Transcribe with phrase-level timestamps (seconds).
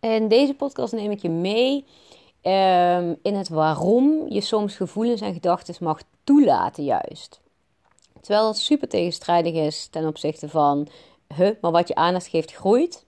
[0.00, 1.84] In deze podcast neem ik je mee
[2.42, 7.40] um, in het waarom je soms gevoelens en gedachten mag toelaten, juist.
[8.20, 10.88] Terwijl dat super tegenstrijdig is ten opzichte van,
[11.36, 13.04] huh, maar wat je aandacht geeft, groeit.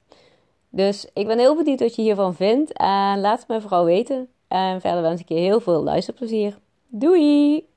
[0.68, 2.72] Dus ik ben heel benieuwd wat je hiervan vindt.
[2.72, 4.28] En laat het me vooral weten.
[4.48, 6.58] En verder wens ik je heel veel luisterplezier.
[6.88, 7.71] Doei!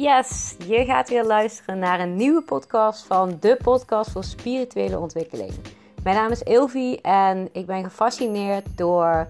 [0.00, 5.52] Yes, je gaat weer luisteren naar een nieuwe podcast van de podcast voor spirituele ontwikkeling.
[6.02, 9.26] Mijn naam is Ilvi en ik ben gefascineerd door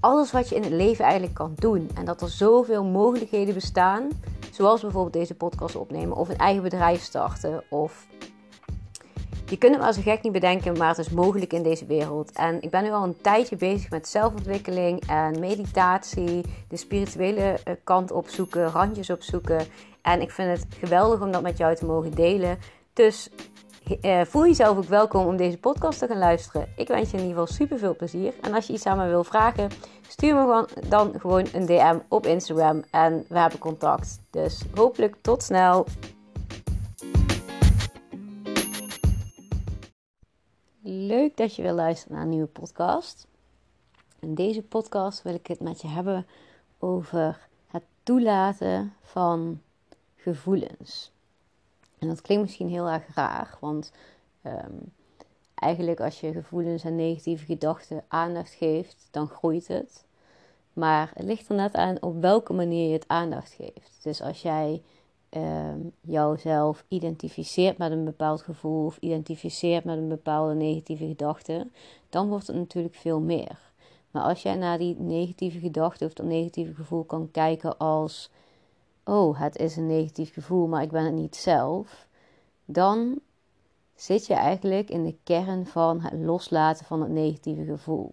[0.00, 1.90] alles wat je in het leven eigenlijk kan doen.
[1.94, 4.08] En dat er zoveel mogelijkheden bestaan,
[4.50, 8.06] zoals bijvoorbeeld deze podcast opnemen of een eigen bedrijf starten of
[9.50, 12.32] je kunt het maar zo gek niet bedenken, maar het is mogelijk in deze wereld.
[12.32, 17.74] En ik ben nu al een tijdje bezig met zelfontwikkeling en meditatie, de spirituele eh,
[17.84, 19.66] kant opzoeken, randjes opzoeken.
[20.02, 22.58] En ik vind het geweldig om dat met jou te mogen delen.
[22.92, 23.30] Dus
[24.02, 26.72] uh, voel jezelf ook welkom om deze podcast te gaan luisteren.
[26.76, 28.32] Ik wens je in ieder geval super veel plezier.
[28.40, 29.70] En als je iets aan me wil vragen,
[30.08, 34.20] stuur me dan gewoon een DM op Instagram en we hebben contact.
[34.30, 35.86] Dus hopelijk tot snel.
[41.10, 43.26] Leuk dat je wil luisteren naar een nieuwe podcast.
[44.18, 46.26] In deze podcast wil ik het met je hebben
[46.78, 49.60] over het toelaten van
[50.16, 51.12] gevoelens.
[51.98, 53.92] En dat klinkt misschien heel erg raar, want
[54.42, 54.74] ehm,
[55.54, 60.04] eigenlijk als je gevoelens en negatieve gedachten aandacht geeft, dan groeit het.
[60.72, 63.98] Maar het ligt er net aan op welke manier je het aandacht geeft.
[64.02, 64.82] Dus als jij
[65.30, 71.66] um, jouzelf identificeert met een bepaald gevoel of identificeert met een bepaalde negatieve gedachte,
[72.08, 73.58] dan wordt het natuurlijk veel meer.
[74.10, 78.30] Maar als jij naar die negatieve gedachte of dat negatieve gevoel kan kijken als:
[79.04, 82.06] oh, het is een negatief gevoel, maar ik ben het niet zelf,
[82.64, 83.20] dan
[83.94, 88.12] zit je eigenlijk in de kern van het loslaten van het negatieve gevoel.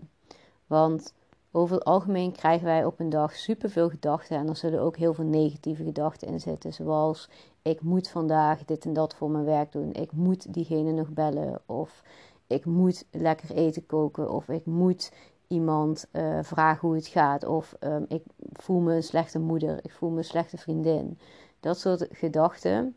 [0.68, 1.14] Want
[1.58, 5.14] over het algemeen krijgen wij op een dag superveel gedachten en er zullen ook heel
[5.14, 6.74] veel negatieve gedachten in zitten.
[6.74, 7.30] Zoals
[7.62, 9.94] ik moet vandaag dit en dat voor mijn werk doen.
[9.94, 11.62] Ik moet diegene nog bellen.
[11.66, 12.04] Of
[12.48, 14.32] ik moet lekker eten koken.
[14.32, 15.12] Of ik moet
[15.48, 17.46] iemand uh, vragen hoe het gaat.
[17.46, 18.24] Of um, ik
[18.54, 19.80] voel me een slechte moeder.
[19.82, 21.20] Ik voel me een slechte vriendin.
[21.60, 22.96] Dat soort gedachten.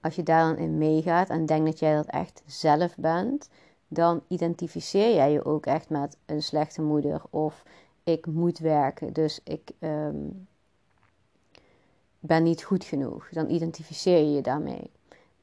[0.00, 3.48] Als je daar dan in meegaat en denkt dat jij dat echt zelf bent
[3.88, 7.62] dan identificeer jij je ook echt met een slechte moeder of
[8.04, 10.28] ik moet werken, dus ik ehm,
[12.20, 13.28] ben niet goed genoeg.
[13.28, 14.90] Dan identificeer je je daarmee.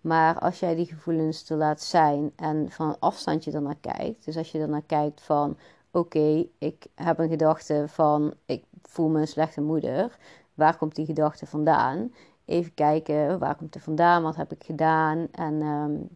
[0.01, 4.37] Maar als jij die gevoelens te laat zijn en van een afstandje ernaar kijkt, dus
[4.37, 5.57] als je ernaar kijkt van
[5.91, 10.17] oké, ik heb een gedachte van ik voel me een slechte moeder,
[10.53, 12.13] waar komt die gedachte vandaan?
[12.45, 16.09] Even kijken, waar komt het vandaan, wat heb ik gedaan en um,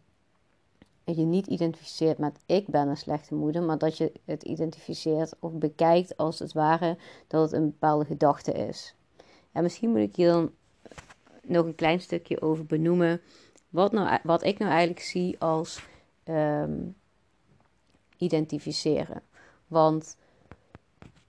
[1.16, 5.52] je niet identificeert met ik ben een slechte moeder, maar dat je het identificeert of
[5.52, 6.96] bekijkt als het ware
[7.26, 8.94] dat het een bepaalde gedachte is.
[9.52, 10.50] En misschien moet ik hier dan
[11.42, 13.20] nog een klein stukje over benoemen
[13.68, 15.86] wat, nou, wat ik nou eigenlijk zie als
[16.24, 16.80] ehm,
[18.16, 19.22] identificeren.
[19.66, 20.16] Want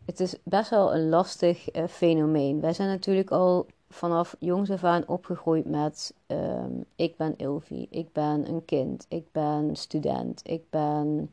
[0.05, 2.61] het is best wel een lastig uh, fenomeen.
[2.61, 8.13] Wij zijn natuurlijk al vanaf jongs af aan opgegroeid met ehm, ik ben Ilvi, ik
[8.13, 11.31] ben een kind, ik ben student, ik ben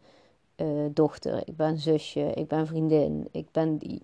[0.56, 4.02] uh, dochter, ik ben zusje, ik ben vriendin, ik ben die.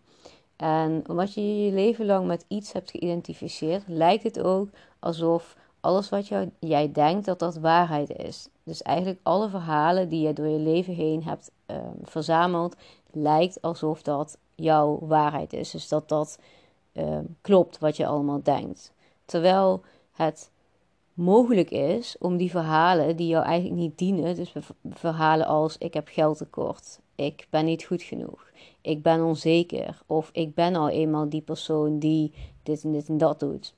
[0.56, 4.68] En omdat je je leven lang met iets hebt geïdentificeerd, lijkt het ook
[4.98, 8.48] alsof alles wat jij denkt dat dat waarheid is.
[8.62, 12.76] Dus eigenlijk alle verhalen die je door je leven heen hebt um, verzameld,
[13.10, 15.70] lijkt alsof dat jouw waarheid is.
[15.70, 16.38] Dus dat dat
[16.92, 18.92] Ehm, klopt wat je allemaal denkt.
[19.25, 19.82] Terwijl
[20.12, 20.50] het
[21.14, 24.53] mogelijk is om die verhalen die jou eigenlijk niet dienen, dus
[24.91, 30.54] verhalen als ik heb geldtekort, ik ben niet goed genoeg, ik ben onzeker of ik
[30.54, 32.32] ben al eenmaal die persoon die
[32.62, 33.74] dit en dit en dat doet.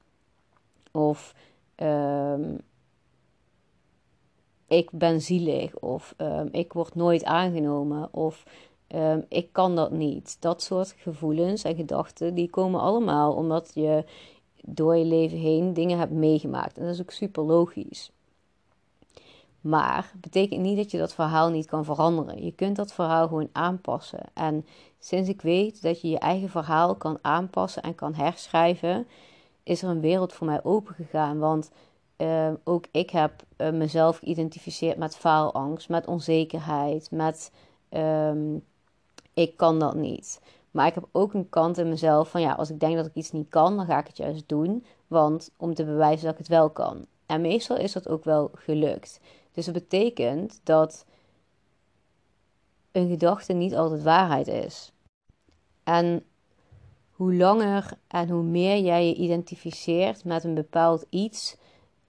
[0.92, 1.34] Of
[1.76, 2.60] um,
[4.66, 8.44] ik ben zielig of um, ik word nooit aangenomen of
[8.94, 10.36] Ehm, ik kan dat niet.
[10.40, 14.04] Dat soort gevoelens en gedachten, die komen allemaal omdat je
[14.62, 16.78] door je leven heen dingen hebt meegemaakt.
[16.78, 18.10] En dat is ook super logisch.
[19.60, 22.44] Maar betekent niet dat je dat verhaal niet kan veranderen.
[22.44, 24.20] Je kunt dat verhaal gewoon aanpassen.
[24.34, 24.66] En
[24.98, 29.06] sinds ik weet dat je je eigen verhaal kan aanpassen en kan herschrijven,
[29.62, 31.38] is er een wereld voor mij opengegaan.
[31.38, 31.70] Want
[32.16, 37.52] ehm, ook ik heb uh, mezelf geïdentificeerd met faalangst, met onzekerheid, met
[37.88, 38.56] ehm,
[39.34, 40.40] ik kan dat niet.
[40.70, 43.14] Maar ik heb ook een kant in mezelf van ja, als ik denk dat ik
[43.14, 44.84] iets niet kan, dan ga ik het juist doen.
[45.06, 47.06] Want om te bewijzen dat ik het wel kan.
[47.26, 49.20] En meestal is dat ook wel gelukt.
[49.52, 51.04] Dus dat betekent dat
[52.92, 54.92] een gedachte niet altijd waarheid is.
[55.82, 56.24] En
[57.10, 61.56] hoe langer en hoe meer jij je identificeert met een bepaald iets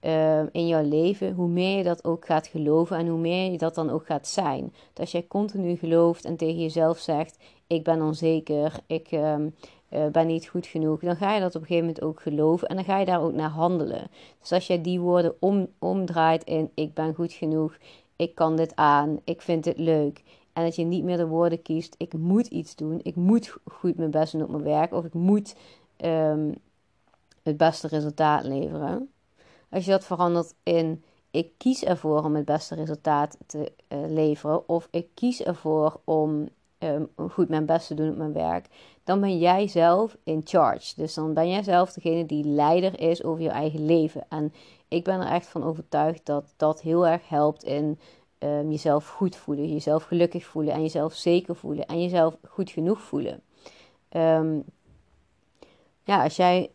[0.06, 3.58] uh, in jouw leven, hoe meer je dat ook gaat geloven en hoe meer je
[3.58, 4.72] dat dan ook gaat zijn.
[4.72, 9.36] Dus als jij continu gelooft en tegen jezelf zegt: Ik ben onzeker, ik uh,
[10.12, 12.76] ben niet goed genoeg, dan ga je dat op een gegeven moment ook geloven en
[12.76, 14.10] dan ga je daar ook naar handelen.
[14.40, 17.76] Dus als jij die woorden om, omdraait in: Ik ben goed genoeg,
[18.16, 20.22] ik kan dit aan, ik vind dit leuk,
[20.52, 23.96] en dat je niet meer de woorden kiest: ik moet iets doen, ik moet goed
[23.96, 25.54] mijn best doen op mijn werk, of ik moet
[26.04, 26.54] um,
[27.42, 29.10] het beste resultaat leveren.
[29.76, 34.68] Als je dat verandert in: ik kies ervoor om het beste resultaat te uh, leveren,
[34.68, 38.68] of ik kies ervoor om um, goed mijn best te doen op mijn werk,
[39.04, 40.92] dan ben jij zelf in charge.
[40.96, 44.26] Dus dan ben jij zelf degene die leider is over je eigen leven.
[44.28, 44.52] En
[44.88, 47.98] ik ben er echt van overtuigd dat dat heel erg helpt in
[48.38, 53.00] um, jezelf goed voelen, jezelf gelukkig voelen en jezelf zeker voelen en jezelf goed genoeg
[53.00, 53.42] voelen.
[54.10, 54.64] Um,
[56.02, 56.70] ja, als jij,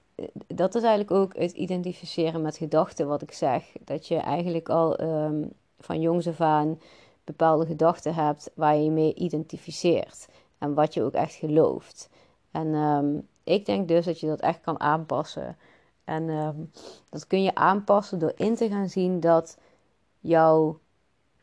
[0.48, 3.72] dat is eigenlijk ook het identificeren met gedachten wat ik zeg.
[3.84, 6.80] Dat je eigenlijk al um, van jongs af aan
[7.24, 10.28] bepaalde gedachten hebt waar je je mee identificeert
[10.58, 12.10] en wat je ook echt gelooft.
[12.52, 15.58] En ik denk dus dat je dat echt kan aanpassen.
[16.04, 16.70] En
[17.10, 19.58] dat kun je aanpassen door in te gaan zien dat
[20.20, 20.80] jouw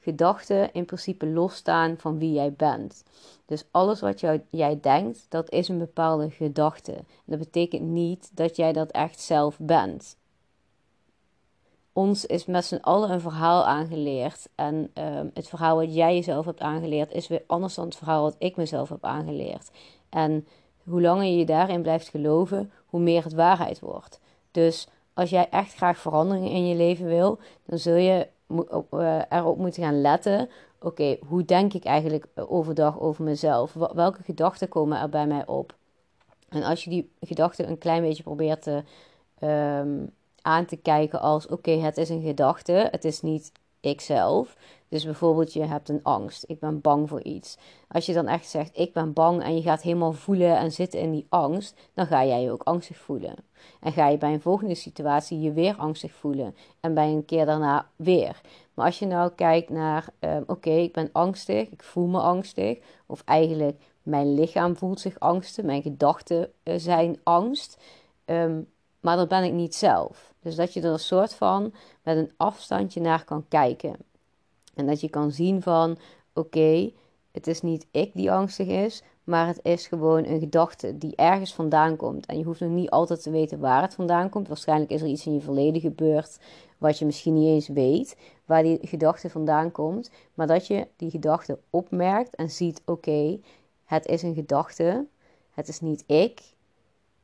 [0.08, 3.04] gedachten in principe losstaan van wie jij bent.
[3.46, 4.20] Dus alles wat
[4.50, 6.94] jij denkt, dat is een bepaalde gedachte.
[7.24, 10.16] Dat betekent niet dat jij dat echt zelf bent.
[11.92, 14.48] Ons is met z'n allen een verhaal aangeleerd.
[14.54, 18.22] En uh, het verhaal wat jij jezelf hebt aangeleerd is weer anders dan het verhaal
[18.22, 19.70] wat ik mezelf heb aangeleerd.
[20.08, 20.46] En
[20.84, 24.20] hoe langer je daarin blijft geloven, hoe meer het waarheid wordt.
[24.50, 29.58] Dus als jij echt graag verandering in je leven wil, dan zul je uh, erop
[29.58, 30.48] moeten gaan letten.
[30.80, 33.72] Oké, hoe denk ik eigenlijk overdag over mezelf?
[33.72, 35.76] Welke gedachten komen er bij mij op?
[36.48, 38.82] En als je die gedachten een klein beetje probeert te,
[39.42, 40.10] um,
[40.42, 44.56] aan te kijken als: oké, het is een gedachte, het is niet ikzelf.
[44.88, 46.44] Dus bijvoorbeeld, je hebt een angst.
[46.46, 47.58] Ik ben bang voor iets.
[47.88, 49.42] Als je dan echt zegt: Ik ben bang.
[49.42, 51.90] en je gaat helemaal voelen en zitten in die angst.
[51.94, 53.34] dan ga jij je ook angstig voelen.
[53.80, 56.54] En ga je bij een volgende situatie je weer angstig voelen.
[56.80, 58.40] En bij een keer daarna weer.
[58.74, 61.68] Maar als je nou kijkt naar: um, Oké, ik ben angstig.
[61.68, 62.78] Ik voel me angstig.
[63.06, 65.64] Of eigenlijk, mijn lichaam voelt zich angstig.
[65.64, 67.78] Mijn gedachten uh, zijn angst.
[68.24, 68.68] Um,
[69.00, 70.32] maar dat ben ik niet zelf.
[70.40, 71.72] Dus dat je er een soort van
[72.02, 73.96] met een afstandje naar kan kijken.
[74.74, 75.98] En dat je kan zien van
[76.32, 76.90] oké,
[77.32, 81.54] het is niet ik die angstig is, maar het is gewoon een gedachte die ergens
[81.54, 82.26] vandaan komt.
[82.26, 84.48] En je hoeft nog niet altijd te weten waar het vandaan komt.
[84.48, 86.38] Waarschijnlijk is er iets in je verleden gebeurd
[86.78, 90.10] wat je misschien niet eens weet, waar die gedachte vandaan komt.
[90.34, 93.38] Maar dat je die gedachte opmerkt en ziet: oké,
[93.84, 95.06] het is een gedachte,
[95.50, 96.56] het is niet ik.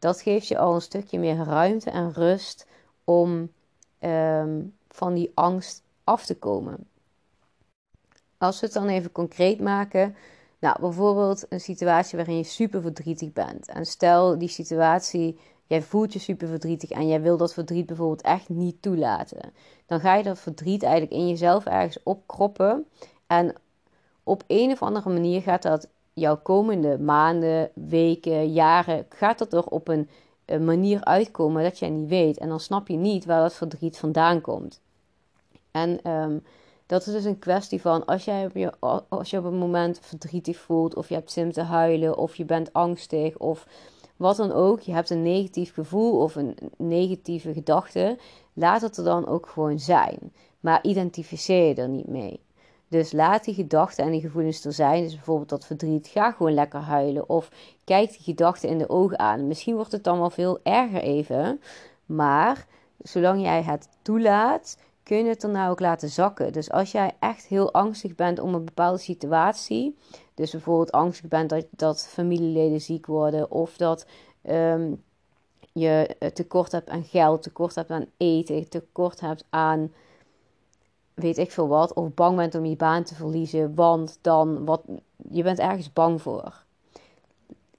[0.05, 2.67] Dat geeft je al een stukje meer ruimte en rust
[3.05, 3.53] om
[3.99, 6.87] ehm, van die angst af te komen.
[8.39, 10.17] Als we het dan even concreet maken.
[10.59, 13.69] Nou, bijvoorbeeld een situatie waarin je super verdrietig bent.
[13.69, 18.23] En stel die situatie, jij voelt je super verdrietig en jij wil dat verdriet bijvoorbeeld
[18.23, 19.53] echt niet toelaten.
[19.87, 22.87] Dan ga je dat verdriet eigenlijk in jezelf ergens opkroppen.
[23.27, 23.55] En
[24.23, 29.65] op een of andere manier gaat dat jouw komende maanden, weken, jaren, gaat dat er
[29.65, 30.09] op een,
[30.65, 32.39] manier uitkomen dat jij niet weet.
[32.39, 34.81] En dan snap je niet waar dat verdriet vandaan komt.
[35.71, 36.43] En um,
[36.87, 38.73] dat is dus een kwestie van als jij op, je,
[39.09, 42.45] als je op een moment verdrietig voelt, of je hebt zin te huilen, of je
[42.45, 43.67] bent angstig, of
[44.17, 48.19] wat dan ook, je hebt een negatief gevoel of een negatieve gedachte,
[48.53, 50.33] laat het er dan ook gewoon zijn.
[50.61, 52.41] Maar identificeer je er niet mee.
[52.89, 55.03] Dus laat die gedachten en die gevoelens er zijn.
[55.03, 57.29] Dus bijvoorbeeld dat verdriet, ga gewoon lekker huilen.
[57.29, 57.51] Of
[57.85, 59.47] kijk die gedachten in de ogen aan.
[59.47, 61.61] Misschien wordt het dan wel veel erger even.
[62.07, 62.67] Maar
[62.99, 66.53] zolang jij het toelaat, kun je het er nou ook laten zakken.
[66.53, 69.97] Dus als jij echt heel angstig bent om een bepaalde situatie,
[70.35, 74.07] dus bijvoorbeeld angstig bent dat, dat familieleden ziek worden of dat
[74.43, 75.03] um,
[75.73, 79.93] je tekort hebt aan geld, tekort hebt aan eten, tekort hebt aan
[81.15, 84.83] weet ik veel wat, of bang bent om je baan te verliezen, want dan wat
[85.31, 86.63] je bent ergens bang voor.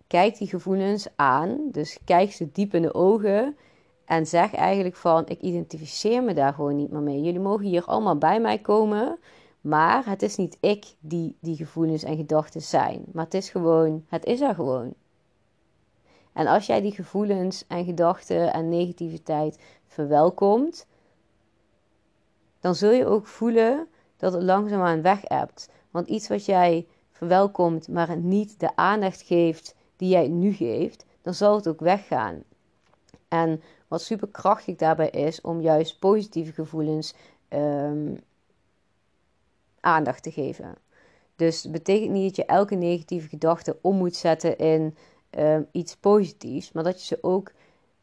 [0.07, 3.57] Kijk die gevoelens aan, dus kijk ze diep in de ogen
[4.05, 7.21] en zeg eigenlijk van, ik identificeer me daar gewoon niet meer mee.
[7.21, 9.19] Jullie mogen hier allemaal bij mij komen,
[9.61, 13.03] maar het is niet ik die die gevoelens en gedachten zijn.
[13.11, 14.93] Maar het is gewoon, het is er gewoon.
[16.33, 20.87] En als jij die gevoelens en gedachten en negativiteit verwelkomt,
[22.65, 25.69] dan zul je ook voelen dat het langzaamaan weg hebt.
[25.91, 31.33] Want iets wat jij verwelkomt, maar niet de aandacht geeft die jij nu geeft, dan
[31.33, 32.43] zal het ook weggaan.
[33.27, 37.13] En wat super krachtig daarbij is om juist positieve gevoelens
[37.49, 38.19] um,
[39.79, 40.75] aandacht te geven.
[41.35, 44.95] Dus het betekent niet dat je elke negatieve gedachte om moet zetten in
[45.29, 47.51] um, iets positiefs, maar dat je ze ook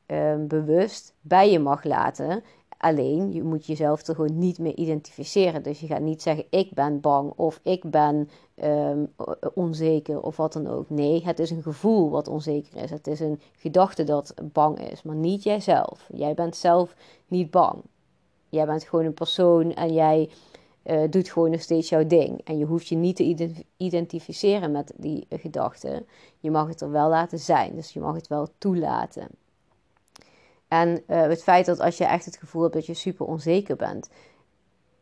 [0.07, 2.42] um, bewust bij je mag laten.
[2.83, 5.62] Alleen, je moet jezelf er gewoon niet mee identificeren.
[5.62, 8.29] Dus je gaat niet zeggen, ik ben bang of ik ben
[8.65, 9.12] um,
[9.55, 10.91] onzeker of wat dan ook.
[10.91, 12.91] Nee, het is een gevoel wat onzeker is.
[12.91, 16.09] Het is een gedachte dat bang is, maar niet jijzelf.
[16.15, 16.95] Jij bent zelf
[17.29, 17.83] niet bang.
[18.49, 20.31] Jij bent gewoon een persoon en jij
[20.85, 22.41] uh, doet gewoon nog steeds jouw ding.
[22.45, 26.07] En je hoeft je niet te identificeren met die gedachten.
[26.39, 27.75] Je mag het er wel laten zijn.
[27.75, 29.29] Dus je mag het wel toelaten.
[30.73, 33.76] En uh, het feit dat als je echt het gevoel hebt dat je super onzeker
[33.76, 34.11] bent,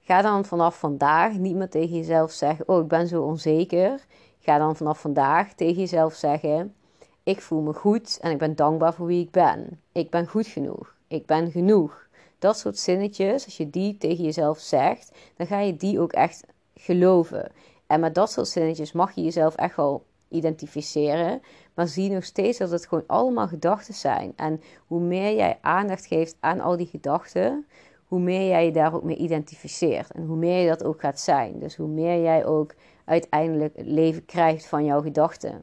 [0.00, 4.06] ga dan vanaf vandaag niet meer tegen jezelf zeggen: Oh, ik ben zo onzeker.
[4.38, 6.74] Ga dan vanaf vandaag tegen jezelf zeggen:
[7.22, 9.80] Ik voel me goed en ik ben dankbaar voor wie ik ben.
[9.92, 10.94] Ik ben goed genoeg.
[11.08, 12.08] Ik ben genoeg.
[12.38, 16.44] Dat soort zinnetjes, als je die tegen jezelf zegt, dan ga je die ook echt
[16.74, 17.52] geloven.
[17.86, 21.40] En met dat soort zinnetjes mag je jezelf echt wel identificeren.
[21.74, 24.32] Maar zie nog steeds dat het gewoon allemaal gedachten zijn.
[24.36, 27.66] En hoe meer jij aandacht geeft aan al die gedachten,
[28.04, 30.10] hoe meer jij je daar ook mee identificeert.
[30.10, 31.58] En hoe meer je dat ook gaat zijn.
[31.58, 35.62] Dus hoe meer jij ook uiteindelijk het leven krijgt van jouw gedachten.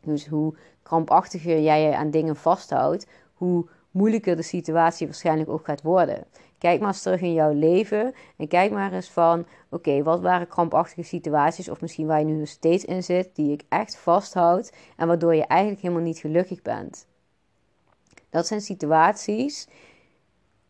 [0.00, 5.82] Dus hoe krampachtiger jij je aan dingen vasthoudt, hoe moeilijker de situatie waarschijnlijk ook gaat
[5.82, 6.24] worden.
[6.66, 10.48] Kijk maar eens terug in jouw leven en kijk maar eens van: oké, wat waren
[10.48, 14.72] krampachtige situaties, of misschien waar je nu nog steeds in zit, die ik echt vasthoud
[14.96, 17.06] en waardoor je eigenlijk helemaal niet gelukkig bent.
[18.30, 19.68] Dat zijn situaties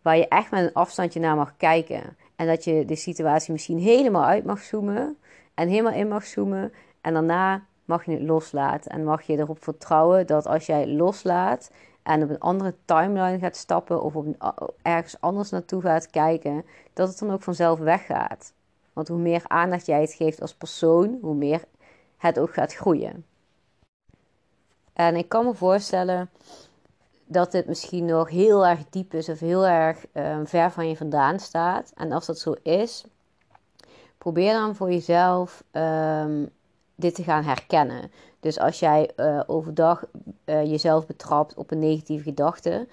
[0.02, 2.16] waar je echt met een afstandje naar mag kijken.
[2.36, 5.16] En dat je de situatie misschien helemaal uit mag zoomen
[5.54, 6.72] en helemaal in mag zoomen.
[7.00, 8.90] En daarna mag je het loslaten.
[8.90, 11.70] En mag je erop vertrouwen dat als jij loslaat
[12.06, 14.26] en op een andere timeline gaat stappen of op
[14.82, 18.52] ergens anders naartoe gaat kijken, dat het dan ook vanzelf weggaat.
[18.92, 21.64] Want hoe meer aandacht jij het geeft als persoon, hoe meer
[22.16, 23.24] het ook gaat groeien.
[24.92, 26.30] En ik kan me voorstellen
[27.24, 30.96] dat dit misschien nog heel erg diep is of heel erg um, ver van je
[30.96, 31.92] vandaan staat.
[31.94, 33.04] En als dat zo is,
[34.18, 36.50] probeer dan voor jezelf um,
[36.94, 38.10] dit te gaan herkennen.
[38.46, 40.04] Dus als jij uh, overdag
[40.44, 42.88] uh, jezelf betrapt op een negatieve gedachte,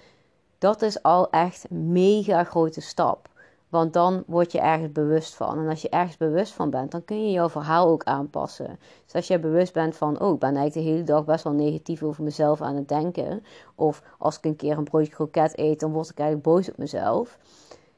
[0.58, 3.28] dat is al echt een mega grote stap.
[3.68, 5.58] Want dan word je ergens bewust van.
[5.58, 8.78] En als je ergens bewust van bent, dan kun je jouw verhaal ook aanpassen.
[9.04, 11.52] Dus als je bewust bent van, oh, ik ben eigenlijk de hele dag best wel
[11.52, 13.44] negatief over mezelf aan het denken.
[13.74, 16.76] Of als ik een keer een broodje kroket eet, dan word ik eigenlijk boos op
[16.76, 17.38] mezelf.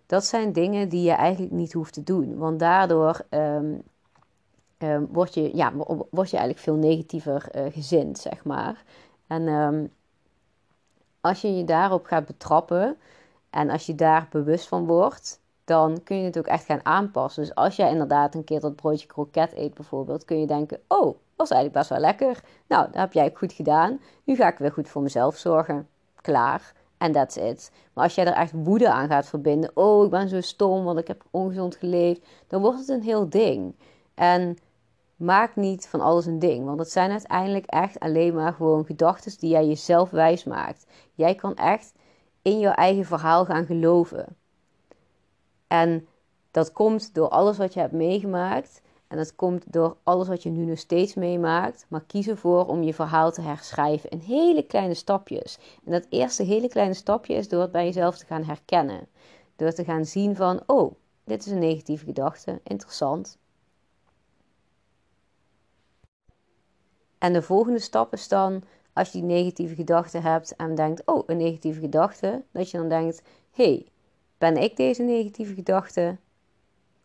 [0.07, 2.37] Dat zijn dingen die je eigenlijk niet hoeft te doen.
[2.37, 3.83] Want daardoor um,
[4.79, 5.73] um, word, je, ja,
[6.11, 8.85] word je eigenlijk veel negatiever uh, gezind, zeg maar.
[9.27, 9.93] En um,
[11.21, 12.97] als je je daarop gaat betrappen
[13.51, 17.43] en als je daar bewust van wordt, dan kun je het ook echt gaan aanpassen.
[17.43, 21.05] Dus als jij inderdaad een keer dat broodje kroket eet bijvoorbeeld, kun je denken, oh,
[21.05, 22.41] dat was eigenlijk best wel lekker.
[22.67, 24.01] Nou, dat heb jij goed gedaan.
[24.25, 25.89] Nu ga ik weer goed voor mezelf zorgen.
[26.21, 26.73] Klaar.
[26.99, 27.71] En that's it.
[27.93, 30.99] Maar als jij er echt woede aan gaat verbinden, oh, ik ben zo stom, want
[30.99, 33.75] ik heb ongezond geleefd, dan wordt het een heel ding.
[34.15, 34.59] En
[35.17, 36.65] maak niet van alles een ding.
[36.65, 40.87] Want het zijn uiteindelijk echt alleen maar gewoon gedachten die jij jezelf wijs maakt.
[41.15, 41.95] Jij kan echt
[42.43, 44.37] in jouw eigen verhaal gaan geloven.
[45.67, 46.07] En
[46.51, 48.83] dat komt door alles wat je hebt meegemaakt.
[49.09, 51.87] En dat komt door alles wat je nu nog steeds meemaakt.
[51.89, 55.59] Maar kies ervoor om je verhaal te herschrijven in hele kleine stapjes.
[55.85, 59.09] En dat eerste hele kleine stapje is door het bij jezelf te gaan herkennen.
[59.57, 60.95] Door te gaan zien van, oh,
[61.25, 62.61] dit is een negatieve gedachte.
[62.63, 63.39] Interessant.
[67.19, 71.23] En de volgende stap is dan, als je die negatieve gedachte hebt en denkt, oh,
[71.27, 73.87] een negatieve gedachte, dat je dan denkt, hey,
[74.39, 76.17] ben ik deze negatieve gedachte?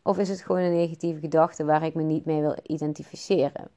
[0.01, 3.69] Of is het gewoon een negatieve gedachte waar ik me niet mee wil identificeren?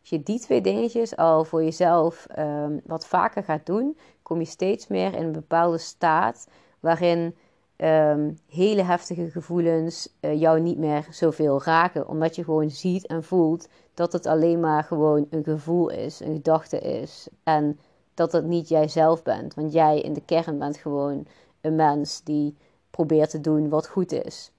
[0.00, 4.44] Als je die twee dingetjes al voor jezelf um, wat vaker gaat doen, kom je
[4.44, 6.48] steeds meer in een bepaalde staat
[6.80, 7.34] waarin
[7.82, 12.08] um, hele heftige gevoelens uh, jou niet meer zoveel raken.
[12.08, 16.32] Omdat je gewoon ziet en voelt dat het alleen maar gewoon een gevoel is, een
[16.32, 17.28] gedachte is.
[17.42, 17.78] En
[18.14, 19.54] dat het niet jijzelf bent.
[19.54, 21.26] Want jij in de kern bent gewoon
[21.60, 22.56] een mens die
[22.90, 24.52] probeert te doen wat goed is.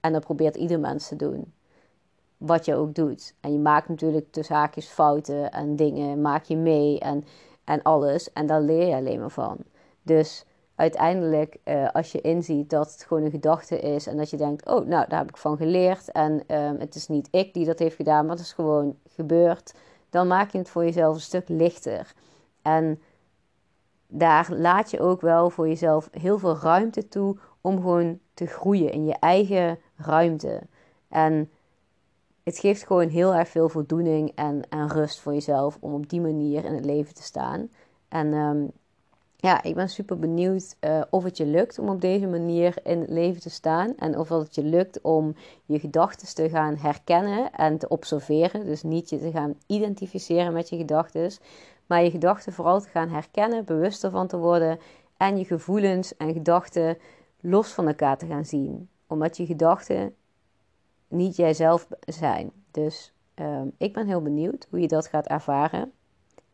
[0.00, 1.52] En dat probeert ieder mens te doen.
[2.36, 3.34] Wat je ook doet.
[3.40, 7.24] En je maakt natuurlijk tussen haakjes fouten en dingen maak je mee en,
[7.64, 8.32] en alles.
[8.32, 9.56] En daar leer je alleen maar van.
[10.02, 10.44] Dus
[10.78, 14.66] uiteindelijk, uh, als je inziet dat het gewoon een gedachte is en dat je denkt:
[14.66, 16.12] Oh, nou, daar heb ik van geleerd.
[16.12, 19.74] En um, het is niet ik die dat heeft gedaan, maar het is gewoon gebeurd.
[20.10, 22.12] Dan maak je het voor jezelf een stuk lichter.
[22.62, 23.00] En
[24.06, 28.92] daar laat je ook wel voor jezelf heel veel ruimte toe om gewoon te groeien
[28.92, 30.60] in je eigen ruimte.
[31.08, 31.50] En
[32.42, 36.20] het geeft gewoon heel erg veel voldoening en, en rust voor jezelf om op die
[36.20, 37.70] manier in het leven te staan.
[38.08, 38.70] En um,
[39.40, 43.00] ja, ik ben super benieuwd uh, of het je lukt om op deze manier in
[43.00, 43.96] het leven te staan.
[43.96, 48.64] En of het je lukt om je gedachten te gaan herkennen en te observeren.
[48.64, 51.30] Dus niet je te gaan identificeren met je gedachten,
[51.86, 54.78] maar je gedachten vooral te gaan herkennen, bewust ervan te worden.
[55.16, 56.98] En je gevoelens en gedachten
[57.40, 58.88] los van elkaar te gaan zien.
[59.06, 60.14] Omdat je gedachten
[61.08, 62.52] niet jijzelf zijn.
[62.70, 65.92] Dus um, ik ben heel benieuwd hoe je dat gaat ervaren.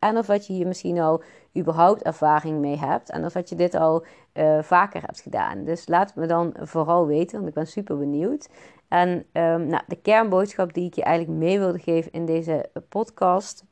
[0.05, 1.23] En of dat je hier misschien al
[1.57, 3.09] überhaupt ervaring mee hebt.
[3.09, 5.63] En of dat je dit al uh, vaker hebt gedaan.
[5.63, 8.49] Dus laat me dan vooral weten, want ik ben super benieuwd.
[8.87, 13.65] En um, nou, de kernboodschap die ik je eigenlijk mee wilde geven in deze podcast.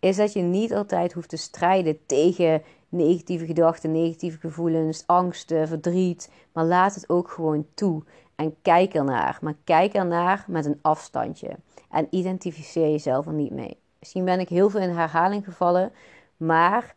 [0.00, 6.30] Is dat je niet altijd hoeft te strijden tegen negatieve gedachten, negatieve gevoelens, angsten, verdriet.
[6.52, 8.02] Maar laat het ook gewoon toe.
[8.36, 9.38] En kijk ernaar.
[9.40, 11.56] Maar kijk ernaar met een afstandje.
[11.90, 13.82] En identificeer jezelf er niet mee.
[14.04, 15.92] Misschien ben ik heel veel in herhaling gevallen,
[16.36, 16.94] maar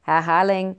[0.00, 0.76] herhaling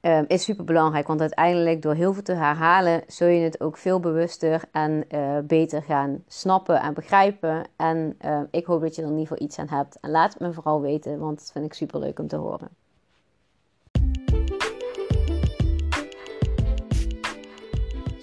[0.00, 1.06] um, is super belangrijk.
[1.06, 5.38] Want uiteindelijk, door heel veel te herhalen, zul je het ook veel bewuster en uh,
[5.44, 7.68] beter gaan snappen en begrijpen.
[7.76, 10.00] En uh, ik hoop dat je er in ieder geval iets aan hebt.
[10.00, 12.81] En laat het me vooral weten, want dat vind ik super leuk om te horen.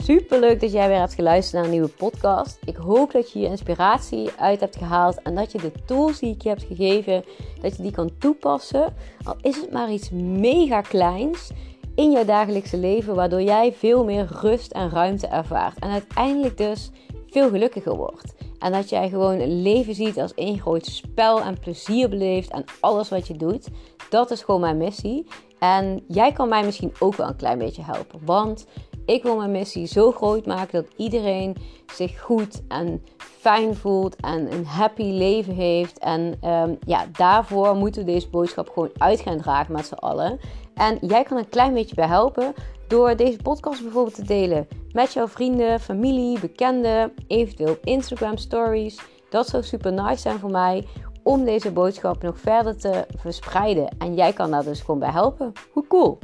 [0.09, 2.59] Super leuk dat jij weer hebt geluisterd naar een nieuwe podcast.
[2.65, 6.33] Ik hoop dat je je inspiratie uit hebt gehaald en dat je de tools die
[6.33, 7.23] ik je heb gegeven,
[7.61, 8.93] dat je die kan toepassen.
[9.23, 11.51] Al is het maar iets mega kleins
[11.95, 15.79] in jouw dagelijkse leven, waardoor jij veel meer rust en ruimte ervaart.
[15.79, 16.91] En uiteindelijk dus
[17.27, 18.35] veel gelukkiger wordt.
[18.59, 23.09] En dat jij gewoon leven ziet als één groot spel en plezier beleeft en alles
[23.09, 23.67] wat je doet.
[24.09, 25.27] Dat is gewoon mijn missie.
[25.59, 28.19] En jij kan mij misschien ook wel een klein beetje helpen.
[28.25, 28.65] Want
[29.09, 31.55] ik wil mijn missie zo groot maken dat iedereen
[31.93, 35.99] zich goed en fijn voelt en een happy leven heeft.
[35.99, 40.39] En um, ja, daarvoor moeten we deze boodschap gewoon uit gaan dragen met z'n allen.
[40.73, 42.53] En jij kan een klein beetje bij helpen
[42.87, 48.99] door deze podcast bijvoorbeeld te delen met jouw vrienden, familie, bekenden, eventueel op Instagram stories.
[49.29, 50.87] Dat zou super nice zijn voor mij
[51.23, 53.97] om deze boodschap nog verder te verspreiden.
[53.97, 55.53] En jij kan daar dus gewoon bij helpen.
[55.71, 56.19] Hoe cool!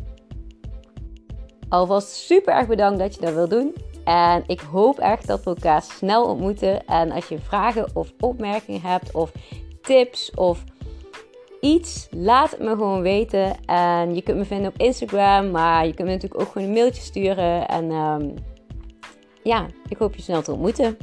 [1.70, 3.76] Alvast super erg bedankt dat je dat wil doen.
[4.04, 6.86] En ik hoop echt dat we elkaar snel ontmoeten.
[6.86, 9.32] En als je vragen of opmerkingen hebt of
[9.82, 10.64] tips of
[11.62, 13.66] iets, laat het me gewoon weten.
[13.66, 16.74] En je kunt me vinden op Instagram, maar je kunt me natuurlijk ook gewoon een
[16.74, 17.68] mailtje sturen.
[17.68, 18.34] En um,
[19.44, 20.98] ja, ik hoop je snel te ontmoeten.